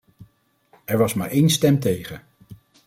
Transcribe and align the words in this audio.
Er 0.85 0.97
was 0.97 1.13
maar 1.13 1.29
één 1.29 1.49
stem 1.49 1.79
tegen. 1.79 2.21